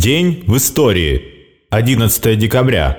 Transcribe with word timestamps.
День 0.00 0.44
в 0.46 0.56
истории. 0.56 1.20
11 1.68 2.38
декабря. 2.38 2.96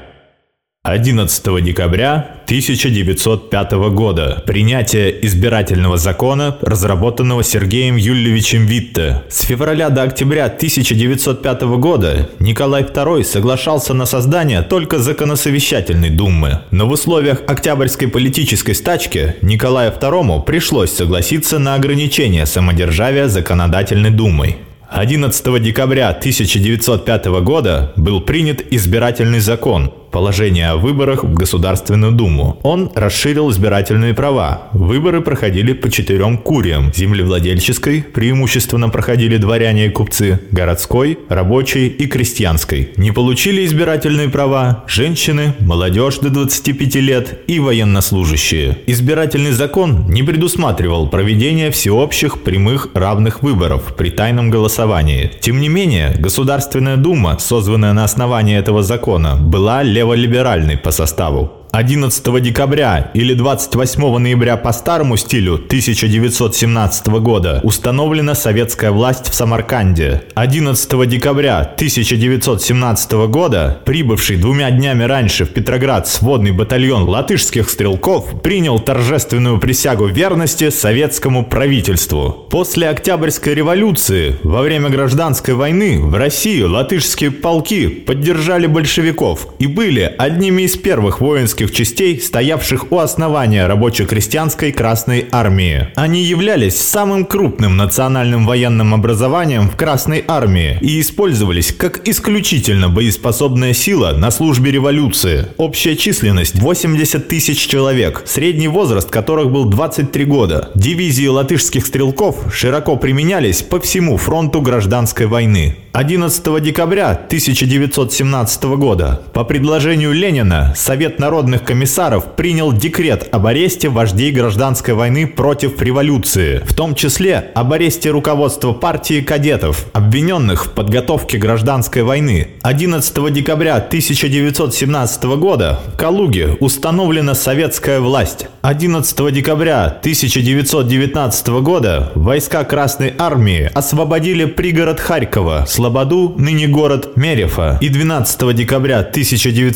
11 0.84 1.64
декабря 1.64 2.44
1905 2.46 3.72
года. 3.90 4.44
Принятие 4.46 5.26
избирательного 5.26 5.98
закона, 5.98 6.60
разработанного 6.62 7.44
Сергеем 7.44 7.96
Юльевичем 7.96 8.68
Витте. 8.68 9.24
С 9.30 9.42
февраля 9.42 9.90
до 9.90 10.04
октября 10.04 10.46
1905 10.46 11.62
года 11.80 12.30
Николай 12.38 12.84
II 12.84 13.24
соглашался 13.24 13.96
на 13.96 14.06
создание 14.06 14.62
только 14.62 15.00
законосовещательной 15.00 16.12
думы. 16.12 16.60
Но 16.70 16.88
в 16.88 16.92
условиях 16.92 17.42
Октябрьской 17.48 18.10
политической 18.10 18.76
стачки 18.76 19.38
Николаю 19.42 19.92
II 19.92 20.44
пришлось 20.44 20.92
согласиться 20.92 21.58
на 21.58 21.74
ограничение 21.74 22.46
самодержавия 22.46 23.28
законодательной 23.28 24.12
думой. 24.12 24.58
11 24.92 25.64
декабря 25.64 26.10
1905 26.10 27.26
года 27.44 27.94
был 27.96 28.20
принят 28.20 28.62
избирательный 28.72 29.40
закон, 29.40 29.94
положение 30.12 30.70
о 30.70 30.78
выборах 30.78 31.24
в 31.24 31.34
Государственную 31.34 32.12
Думу. 32.12 32.60
Он 32.64 32.92
расширил 32.94 33.50
избирательные 33.50 34.14
права. 34.14 34.70
Выборы 34.74 35.22
проходили 35.22 35.74
по 35.74 35.90
четырем 35.90 36.38
куриям. 36.38 36.92
Землевладельческой 36.94 38.04
преимущественно 38.04 38.90
проходили 38.90 39.38
дворяне 39.38 39.88
и 39.88 39.90
купцы, 39.90 40.40
городской, 40.52 41.18
рабочей 41.30 41.88
и 41.88 42.08
крестьянской. 42.08 42.92
Не 42.98 43.12
получили 43.12 43.66
избирательные 43.66 44.30
права 44.30 44.84
женщины, 44.88 45.54
молодежь 45.60 46.18
до 46.20 46.30
25 46.30 46.96
лет 46.96 47.40
и 47.48 47.60
военнослужащие. 47.60 48.78
Избирательный 48.88 49.52
закон 49.52 50.08
не 50.10 50.24
предусматривал 50.24 51.08
проведение 51.08 51.72
всеобщих 51.72 52.44
прямых 52.44 52.90
равных 52.94 53.44
выборов 53.44 53.96
при 53.98 54.10
тайном 54.10 54.50
голосовании. 54.50 55.32
Тем 55.40 55.60
не 55.60 55.70
менее, 55.70 56.16
Государственная 56.20 56.98
Дума, 56.98 57.38
созванная 57.40 57.94
на 57.94 58.04
основании 58.04 58.58
этого 58.58 58.84
закона, 58.84 59.36
была 59.36 59.84
леволиберальный 60.02 60.78
по 60.78 60.92
составу. 60.92 61.62
11 61.72 62.42
декабря 62.42 63.12
или 63.14 63.34
28 63.34 64.18
ноября 64.18 64.58
по 64.58 64.74
старому 64.74 65.16
стилю 65.16 65.54
1917 65.54 67.08
года 67.08 67.62
установлена 67.64 68.36
советская 68.36 68.92
власть 68.92 69.30
в 69.30 69.34
Самарканде. 69.34 70.24
11 70.36 71.08
декабря 71.08 71.60
1917 71.60 73.12
года 73.30 73.80
прибывший 73.86 74.36
двумя 74.36 74.70
днями 74.70 75.04
раньше 75.04 75.46
в 75.46 75.50
Петроград 75.50 76.10
сводный 76.10 76.52
батальон 76.52 77.04
латышских 77.04 77.70
стрелков 77.70 78.42
принял 78.42 78.78
торжественную 78.80 79.58
присягу 79.60 80.08
верности 80.08 80.70
советскому 80.70 81.46
правительству. 81.46 82.48
После 82.50 82.90
Октябрьской 82.90 83.54
революции 83.54 84.36
во 84.44 84.62
время 84.62 84.90
гражданской 84.90 85.54
войны 85.54 86.02
в 86.02 86.16
России 86.16 86.62
латышские 86.62 87.32
полки 87.32 87.88
поддержали 87.88 88.68
большевиков 88.68 89.48
и 89.60 89.68
были 89.68 89.91
одними 90.00 90.64
из 90.64 90.78
первых 90.78 91.20
воинских 91.20 91.72
частей, 91.72 92.20
стоявших 92.20 92.92
у 92.92 93.00
основания 93.00 93.68
рабоче-крестьянской 93.68 94.72
Красной 94.72 95.28
Армии. 95.32 95.90
Они 95.96 96.24
являлись 96.24 96.80
самым 96.80 97.26
крупным 97.26 97.78
национальным 97.78 98.46
военным 98.46 98.94
образованием 98.94 99.70
в 99.70 99.76
Красной 99.76 100.24
Армии 100.28 100.78
и 100.82 101.02
использовались 101.02 101.74
как 101.74 102.08
исключительно 102.08 102.90
боеспособная 102.90 103.74
сила 103.74 104.14
на 104.16 104.32
службе 104.32 104.72
революции. 104.72 105.48
Общая 105.58 105.96
численность 105.96 106.56
80 106.56 107.28
тысяч 107.28 107.68
человек, 107.68 108.24
средний 108.26 108.70
возраст 108.70 109.10
которых 109.10 109.52
был 109.52 109.66
23 109.66 110.26
года. 110.26 110.72
Дивизии 110.76 111.28
латышских 111.28 111.86
стрелков 111.86 112.54
широко 112.54 112.96
применялись 112.96 113.62
по 113.62 113.80
всему 113.80 114.18
фронту 114.18 114.62
гражданской 114.62 115.26
войны. 115.26 115.76
11 115.94 116.64
декабря 116.64 117.12
1917 117.12 118.64
года 118.64 119.22
по 119.34 119.44
предложению 119.44 119.81
Ленина 119.90 120.74
Совет 120.76 121.18
народных 121.18 121.64
комиссаров 121.64 122.36
принял 122.36 122.72
декрет 122.72 123.28
об 123.32 123.48
аресте 123.48 123.90
вождей 123.90 124.32
гражданской 124.32 124.94
войны 124.94 125.26
против 125.26 125.82
революции, 125.82 126.62
в 126.66 126.76
том 126.76 126.94
числе 126.94 127.50
об 127.56 127.74
аресте 127.74 128.12
руководства 128.12 128.74
партии 128.74 129.22
кадетов, 129.22 129.88
обвиненных 129.94 130.68
в 130.68 130.72
подготовке 130.74 131.40
гражданской 131.40 132.04
войны. 132.04 132.50
11 132.62 133.34
декабря 133.34 133.78
1917 133.78 135.24
года 135.24 135.80
в 135.94 135.98
Калуге 135.98 136.58
установлена 136.60 137.34
советская 137.34 138.00
власть. 138.02 138.46
11 138.62 139.34
декабря 139.34 139.86
1919 139.86 141.48
года 141.64 142.12
войска 142.14 142.64
Красной 142.64 143.16
Армии 143.18 143.72
освободили 143.74 144.46
пригород 144.46 145.00
Харькова, 145.00 145.66
Слободу, 145.68 146.36
ныне 146.38 146.68
город 146.68 147.16
Мерефа, 147.16 147.80
и 147.82 147.90
12 147.90 148.56
декабря 148.56 149.00
1919 149.00 149.71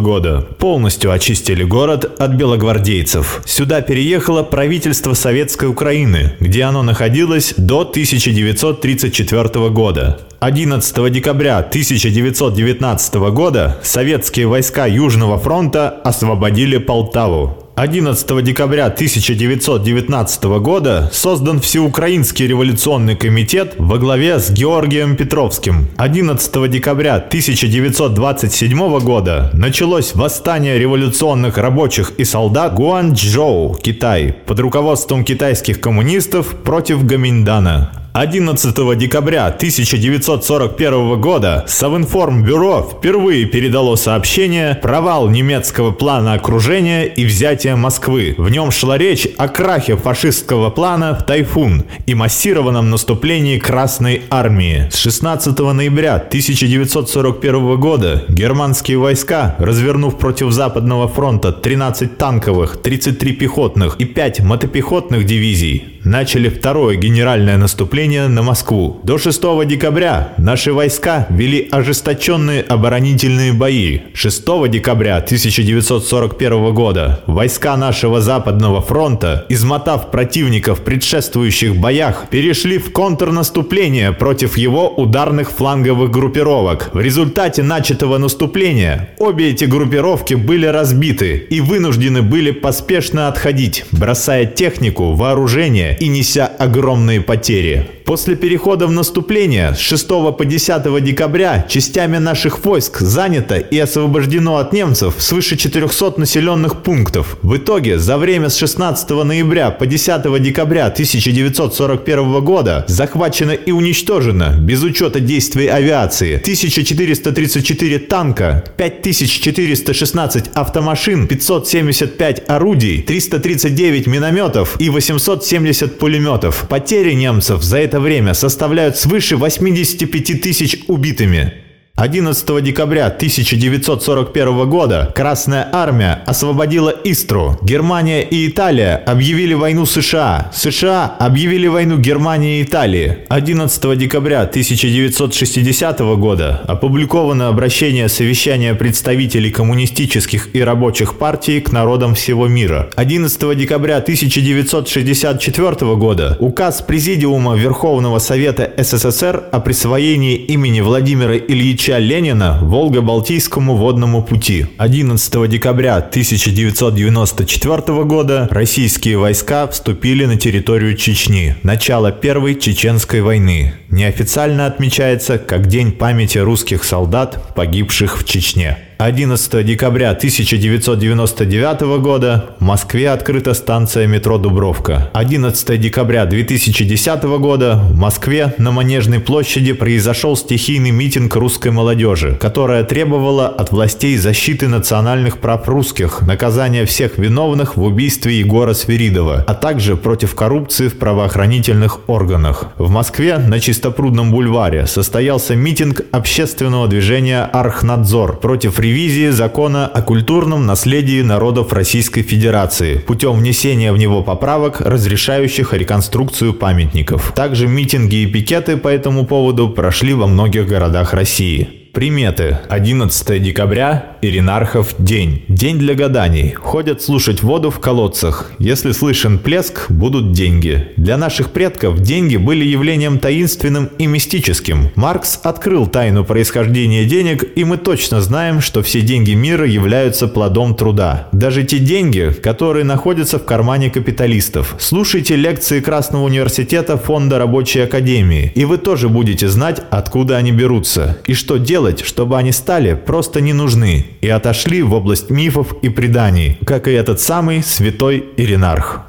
года 0.00 0.46
полностью 0.58 1.12
очистили 1.12 1.64
город 1.64 2.20
от 2.20 2.32
белогвардейцев. 2.32 3.42
Сюда 3.44 3.80
переехало 3.80 4.42
правительство 4.42 5.14
Советской 5.14 5.68
Украины, 5.68 6.34
где 6.40 6.64
оно 6.64 6.82
находилось 6.82 7.54
до 7.56 7.80
1934 7.80 9.70
года. 9.70 10.20
11 10.40 11.12
декабря 11.12 11.58
1919 11.58 13.14
года 13.14 13.78
советские 13.82 14.46
войска 14.46 14.86
Южного 14.86 15.38
фронта 15.38 15.88
освободили 15.88 16.78
Полтаву. 16.78 17.61
11 17.74 18.44
декабря 18.44 18.84
1919 18.86 20.44
года 20.60 21.08
создан 21.10 21.58
Всеукраинский 21.58 22.46
революционный 22.46 23.16
комитет 23.16 23.76
во 23.78 23.96
главе 23.96 24.38
с 24.40 24.50
Георгием 24.50 25.16
Петровским. 25.16 25.88
11 25.96 26.70
декабря 26.70 27.14
1927 27.14 28.98
года 29.00 29.50
началось 29.54 30.14
восстание 30.14 30.78
революционных 30.78 31.56
рабочих 31.56 32.12
и 32.18 32.24
солдат 32.24 32.74
Гуанчжоу, 32.74 33.74
Китай, 33.82 34.36
под 34.44 34.60
руководством 34.60 35.24
китайских 35.24 35.80
коммунистов 35.80 36.54
против 36.62 37.06
Гаминьдана. 37.06 38.01
11 38.14 38.98
декабря 38.98 39.46
1941 39.46 41.18
года 41.18 41.64
Совинформбюро 41.66 42.82
впервые 42.82 43.46
передало 43.46 43.96
сообщение 43.96 44.74
«Провал 44.74 45.30
немецкого 45.30 45.92
плана 45.92 46.34
окружения 46.34 47.04
и 47.06 47.24
взятия 47.24 47.74
Москвы». 47.74 48.34
В 48.36 48.50
нем 48.50 48.70
шла 48.70 48.98
речь 48.98 49.26
о 49.38 49.48
крахе 49.48 49.96
фашистского 49.96 50.68
плана 50.68 51.14
в 51.14 51.24
Тайфун 51.24 51.84
и 52.04 52.14
массированном 52.14 52.90
наступлении 52.90 53.58
Красной 53.58 54.24
Армии. 54.28 54.90
С 54.92 54.98
16 54.98 55.58
ноября 55.58 56.16
1941 56.16 57.80
года 57.80 58.24
германские 58.28 58.98
войска, 58.98 59.56
развернув 59.58 60.18
против 60.18 60.52
Западного 60.52 61.08
фронта 61.08 61.50
13 61.50 62.18
танковых, 62.18 62.76
33 62.76 63.32
пехотных 63.32 63.96
и 63.96 64.04
5 64.04 64.40
мотопехотных 64.40 65.24
дивизий, 65.24 65.91
начали 66.04 66.48
второе 66.48 66.96
генеральное 66.96 67.56
наступление 67.56 68.28
на 68.28 68.42
Москву. 68.42 69.00
До 69.02 69.18
6 69.18 69.66
декабря 69.66 70.32
наши 70.36 70.72
войска 70.72 71.26
вели 71.30 71.68
ожесточенные 71.70 72.62
оборонительные 72.62 73.52
бои. 73.52 74.00
6 74.14 74.44
декабря 74.68 75.16
1941 75.18 76.74
года 76.74 77.22
войска 77.26 77.76
нашего 77.76 78.20
Западного 78.20 78.80
фронта, 78.80 79.46
измотав 79.48 80.10
противника 80.10 80.74
в 80.74 80.82
предшествующих 80.82 81.76
боях, 81.76 82.26
перешли 82.30 82.78
в 82.78 82.92
контрнаступление 82.92 84.12
против 84.12 84.56
его 84.56 84.88
ударных 84.88 85.50
фланговых 85.50 86.10
группировок. 86.10 86.90
В 86.92 87.00
результате 87.00 87.62
начатого 87.62 88.18
наступления 88.18 89.10
обе 89.18 89.50
эти 89.50 89.64
группировки 89.64 90.34
были 90.34 90.66
разбиты 90.66 91.36
и 91.50 91.60
вынуждены 91.60 92.22
были 92.22 92.50
поспешно 92.50 93.28
отходить, 93.28 93.84
бросая 93.92 94.46
технику, 94.46 95.12
вооружение 95.14 95.91
и 95.98 96.08
неся 96.08 96.46
огромные 96.46 97.20
потери. 97.20 97.86
После 98.04 98.36
перехода 98.36 98.86
в 98.86 98.92
наступление 98.92 99.74
с 99.74 99.78
6 99.78 100.08
по 100.08 100.44
10 100.44 101.04
декабря 101.04 101.64
частями 101.68 102.18
наших 102.18 102.64
войск 102.64 102.98
занято 102.98 103.56
и 103.56 103.78
освобождено 103.78 104.56
от 104.56 104.72
немцев 104.72 105.14
свыше 105.18 105.56
400 105.56 106.18
населенных 106.18 106.82
пунктов. 106.82 107.38
В 107.42 107.56
итоге 107.56 107.98
за 107.98 108.18
время 108.18 108.48
с 108.48 108.56
16 108.56 109.10
ноября 109.10 109.70
по 109.70 109.86
10 109.86 110.42
декабря 110.42 110.86
1941 110.86 112.40
года 112.44 112.84
захвачено 112.88 113.52
и 113.52 113.70
уничтожено, 113.72 114.56
без 114.58 114.82
учета 114.82 115.20
действий 115.20 115.68
авиации, 115.68 116.36
1434 116.36 117.98
танка, 118.00 118.64
5416 118.76 120.48
автомашин, 120.54 121.28
575 121.28 122.42
орудий, 122.48 123.02
339 123.02 124.06
минометов 124.06 124.76
и 124.78 124.90
870 124.90 125.98
пулеметов. 125.98 126.66
Потери 126.68 127.12
немцев 127.12 127.62
за 127.62 127.78
это 127.78 127.91
время 128.00 128.34
составляют 128.34 128.96
свыше 128.96 129.36
85 129.36 130.40
тысяч 130.40 130.84
убитыми. 130.86 131.61
11 131.94 132.64
декабря 132.64 133.06
1941 133.08 134.68
года 134.68 135.12
Красная 135.14 135.68
Армия 135.72 136.22
освободила 136.24 136.88
Истру. 137.04 137.58
Германия 137.62 138.22
и 138.22 138.48
Италия 138.48 138.96
объявили 138.96 139.52
войну 139.52 139.84
США. 139.84 140.50
США 140.54 141.14
объявили 141.18 141.66
войну 141.66 141.98
Германии 141.98 142.60
и 142.60 142.62
Италии. 142.62 143.18
11 143.28 143.98
декабря 143.98 144.40
1960 144.40 146.00
года 146.16 146.62
опубликовано 146.66 147.48
обращение 147.48 148.08
совещания 148.08 148.74
представителей 148.74 149.50
коммунистических 149.50 150.48
и 150.54 150.62
рабочих 150.62 151.18
партий 151.18 151.60
к 151.60 151.72
народам 151.72 152.14
всего 152.14 152.48
мира. 152.48 152.88
11 152.96 153.56
декабря 153.56 153.98
1964 153.98 155.94
года 155.96 156.38
указ 156.40 156.80
Президиума 156.80 157.54
Верховного 157.54 158.18
Совета 158.18 158.72
СССР 158.78 159.44
о 159.52 159.60
присвоении 159.60 160.36
имени 160.36 160.80
Владимира 160.80 161.36
Ильича 161.36 161.81
Ленина 161.88 162.58
Волго-Балтийскому 162.62 163.76
водному 163.76 164.22
пути. 164.22 164.66
11 164.78 165.48
декабря 165.48 165.96
1994 165.96 168.04
года 168.04 168.48
российские 168.50 169.18
войска 169.18 169.66
вступили 169.66 170.24
на 170.24 170.36
территорию 170.36 170.96
Чечни. 170.96 171.56
Начало 171.62 172.12
Первой 172.12 172.54
Чеченской 172.54 173.20
войны. 173.20 173.74
Неофициально 173.88 174.66
отмечается 174.66 175.38
как 175.38 175.66
День 175.66 175.92
памяти 175.92 176.38
русских 176.38 176.84
солдат, 176.84 177.54
погибших 177.54 178.18
в 178.18 178.24
Чечне. 178.24 178.78
11 179.02 179.66
декабря 179.66 180.10
1999 180.10 181.80
года 182.00 182.50
в 182.60 182.62
Москве 182.62 183.10
открыта 183.10 183.52
станция 183.52 184.06
метро 184.06 184.38
Дубровка. 184.38 185.10
11 185.12 185.80
декабря 185.80 186.24
2010 186.24 187.24
года 187.24 187.80
в 187.82 187.98
Москве 187.98 188.54
на 188.58 188.70
Манежной 188.70 189.18
площади 189.18 189.72
произошел 189.72 190.36
стихийный 190.36 190.92
митинг 190.92 191.34
русской 191.34 191.72
молодежи, 191.72 192.38
которая 192.40 192.84
требовала 192.84 193.48
от 193.48 193.72
властей 193.72 194.16
защиты 194.16 194.68
национальных 194.68 195.38
прав 195.38 195.68
русских, 195.68 196.20
наказания 196.22 196.86
всех 196.86 197.18
виновных 197.18 197.76
в 197.76 197.82
убийстве 197.82 198.38
Егора 198.38 198.72
Свиридова, 198.72 199.44
а 199.48 199.54
также 199.54 199.96
против 199.96 200.36
коррупции 200.36 200.86
в 200.86 200.96
правоохранительных 200.98 202.08
органах. 202.08 202.68
В 202.78 202.88
Москве 202.88 203.38
на 203.38 203.58
Чистопрудном 203.58 204.30
бульваре 204.30 204.86
состоялся 204.86 205.56
митинг 205.56 206.02
общественного 206.12 206.86
движения 206.86 207.42
«Архнадзор» 207.52 208.38
против 208.38 208.78
ревизии 208.78 208.91
ревизии 208.92 209.30
закона 209.30 209.86
о 209.86 210.02
культурном 210.02 210.66
наследии 210.66 211.22
народов 211.22 211.72
Российской 211.72 212.20
Федерации 212.20 212.98
путем 212.98 213.38
внесения 213.38 213.90
в 213.90 213.96
него 213.96 214.22
поправок, 214.22 214.82
разрешающих 214.82 215.72
реконструкцию 215.72 216.52
памятников. 216.52 217.32
Также 217.34 217.68
митинги 217.68 218.16
и 218.16 218.26
пикеты 218.26 218.76
по 218.76 218.88
этому 218.88 219.24
поводу 219.24 219.70
прошли 219.70 220.12
во 220.12 220.26
многих 220.26 220.68
городах 220.68 221.14
России. 221.14 221.81
Приметы. 221.92 222.58
11 222.70 223.42
декабря. 223.42 224.16
Иринархов 224.22 224.94
день. 224.98 225.44
День 225.48 225.78
для 225.78 225.94
гаданий. 225.94 226.52
Ходят 226.52 227.02
слушать 227.02 227.42
воду 227.42 227.70
в 227.70 227.80
колодцах. 227.80 228.52
Если 228.58 228.92
слышен 228.92 229.38
плеск, 229.38 229.90
будут 229.90 230.32
деньги. 230.32 230.88
Для 230.96 231.18
наших 231.18 231.50
предков 231.50 232.00
деньги 232.00 232.38
были 232.38 232.64
явлением 232.64 233.18
таинственным 233.18 233.90
и 233.98 234.06
мистическим. 234.06 234.88
Маркс 234.94 235.40
открыл 235.42 235.86
тайну 235.86 236.24
происхождения 236.24 237.04
денег, 237.04 237.44
и 237.56 237.64
мы 237.64 237.76
точно 237.76 238.22
знаем, 238.22 238.62
что 238.62 238.82
все 238.82 239.02
деньги 239.02 239.32
мира 239.32 239.66
являются 239.66 240.28
плодом 240.28 240.74
труда. 240.74 241.28
Даже 241.32 241.62
те 241.62 241.78
деньги, 241.78 242.32
которые 242.42 242.84
находятся 242.86 243.38
в 243.38 243.44
кармане 243.44 243.90
капиталистов. 243.90 244.76
Слушайте 244.78 245.36
лекции 245.36 245.80
Красного 245.80 246.24
университета 246.24 246.96
Фонда 246.96 247.38
Рабочей 247.38 247.80
Академии, 247.80 248.50
и 248.54 248.64
вы 248.64 248.78
тоже 248.78 249.10
будете 249.10 249.48
знать, 249.48 249.82
откуда 249.90 250.38
они 250.38 250.52
берутся, 250.52 251.18
и 251.26 251.34
что 251.34 251.58
делать 251.58 251.81
сделать, 251.82 252.04
чтобы 252.04 252.38
они 252.38 252.52
стали 252.52 252.94
просто 252.94 253.40
не 253.40 253.52
нужны 253.52 254.06
и 254.20 254.28
отошли 254.28 254.82
в 254.82 254.92
область 254.94 255.30
мифов 255.30 255.74
и 255.82 255.88
преданий, 255.88 256.58
как 256.64 256.86
и 256.86 256.92
этот 256.92 257.20
самый 257.20 257.62
святой 257.62 258.24
Иринарх. 258.36 259.02